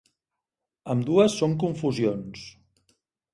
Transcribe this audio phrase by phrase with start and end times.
[0.93, 2.47] Ambdues són confusions.